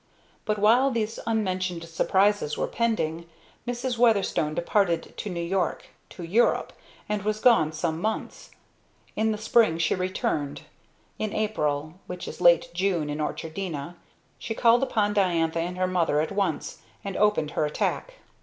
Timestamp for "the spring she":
9.31-9.93